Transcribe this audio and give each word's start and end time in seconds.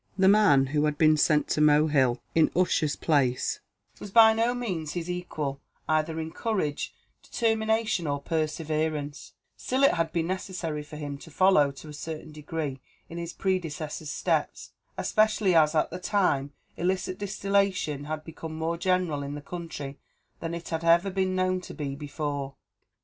The 0.17 0.27
man 0.27 0.65
who 0.73 0.85
had 0.85 0.97
been 0.97 1.15
sent 1.15 1.47
to 1.49 1.61
Mohill 1.61 2.19
in 2.33 2.49
Ussher's 2.57 2.95
place 2.95 3.59
was 3.99 4.09
by 4.09 4.33
no 4.33 4.55
means 4.55 4.93
his 4.93 5.11
equal 5.11 5.61
either 5.87 6.19
in 6.19 6.31
courage, 6.31 6.95
determination, 7.21 8.07
or 8.07 8.19
perseverance; 8.19 9.33
still 9.55 9.83
it 9.83 9.93
had 9.93 10.11
been 10.11 10.25
necessary 10.25 10.81
for 10.81 10.95
him 10.95 11.19
to 11.19 11.29
follow 11.29 11.69
to 11.73 11.87
a 11.89 11.93
certain 11.93 12.31
degree 12.31 12.81
in 13.09 13.19
his 13.19 13.31
predecessor's 13.31 14.09
steps, 14.09 14.71
especially 14.97 15.53
as 15.53 15.75
at 15.75 15.91
the 15.91 15.99
time 15.99 16.51
illicit 16.77 17.19
distillation 17.19 18.05
had 18.05 18.23
become 18.23 18.55
more 18.55 18.77
general 18.79 19.21
in 19.21 19.35
the 19.35 19.39
country 19.39 19.99
than 20.39 20.55
it 20.55 20.69
had 20.69 20.83
ever 20.83 21.11
been 21.11 21.35
known 21.35 21.61
to 21.61 21.75
be 21.75 21.93
before. 21.93 22.55